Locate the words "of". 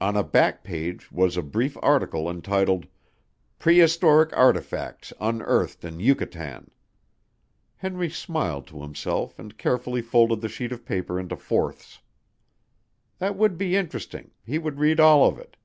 10.72-10.86, 15.28-15.38